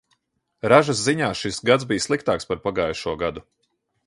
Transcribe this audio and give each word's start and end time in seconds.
Ražas 0.71 1.03
ziņā 1.09 1.27
šis 1.41 1.61
gads 1.71 1.87
bij 1.93 2.01
sliktāks 2.07 2.51
par 2.53 2.63
pagājušo 2.65 3.15
gadu. 3.25 3.47